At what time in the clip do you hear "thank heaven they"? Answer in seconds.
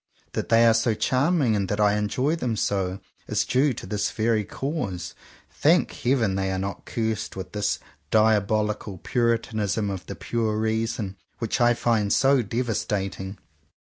5.51-6.51